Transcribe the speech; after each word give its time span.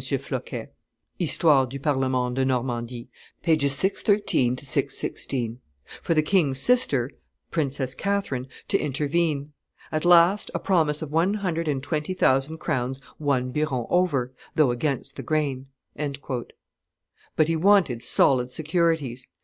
Floquet 0.00 0.68
[Histoire 1.18 1.66
du 1.66 1.80
Parlement 1.80 2.32
de 2.32 2.44
Normandie, 2.44 3.08
t. 3.42 3.50
iii. 3.50 3.56
pp. 3.58 3.68
613 3.68 4.56
616], 4.58 5.58
"for 6.00 6.14
the 6.14 6.22
king's 6.22 6.60
sister 6.60 7.10
(Princess 7.50 7.94
Catherine) 7.94 8.46
to 8.68 8.78
intervene. 8.78 9.54
At 9.90 10.04
last, 10.04 10.52
a 10.54 10.60
promise 10.60 11.02
of 11.02 11.10
one 11.10 11.34
hundred 11.34 11.66
and 11.66 11.82
twenty 11.82 12.14
thousand 12.14 12.58
crowns 12.58 13.00
won 13.18 13.50
Biron 13.50 13.86
over, 13.90 14.32
though 14.54 14.70
against 14.70 15.16
the 15.16 15.24
grain." 15.24 15.66
But 15.96 17.48
he 17.48 17.56
wanted 17.56 18.00
solid 18.00 18.52
securities. 18.52 19.26